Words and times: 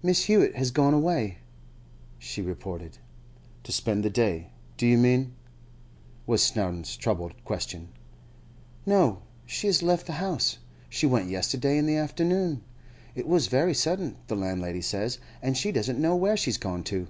'Miss 0.00 0.26
Hewett 0.26 0.54
has 0.54 0.70
gone 0.70 0.94
away,' 0.94 1.38
she 2.20 2.40
reported. 2.40 2.98
'To 3.64 3.72
spend 3.72 4.04
the 4.04 4.10
day, 4.10 4.50
do 4.76 4.86
you 4.86 4.96
mean?' 4.96 5.32
was 6.24 6.40
Snowdon's 6.40 6.96
troubled 6.96 7.34
question. 7.44 7.88
'No, 8.86 9.22
she 9.44 9.66
has 9.66 9.82
left 9.82 10.06
the 10.06 10.12
house. 10.22 10.58
She 10.88 11.04
went 11.04 11.30
yesterday, 11.30 11.78
in 11.78 11.86
the 11.86 11.96
afternoon. 11.96 12.62
It 13.16 13.26
was 13.26 13.48
very 13.48 13.74
sudden, 13.74 14.18
the 14.28 14.36
landlady 14.36 14.82
says, 14.82 15.18
and 15.42 15.56
she 15.56 15.72
doesn't 15.72 15.98
know 15.98 16.14
where 16.14 16.36
she's 16.36 16.58
gone 16.58 16.84
to. 16.84 17.08